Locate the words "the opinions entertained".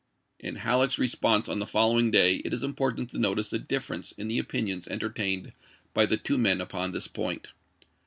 4.29-5.53